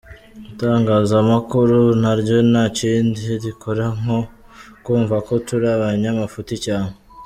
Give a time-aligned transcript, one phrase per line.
[0.51, 4.17] Itangazamakuru naryo ntakindi rikora nko
[4.83, 6.93] kumva ko turi abanyamafuti cyane.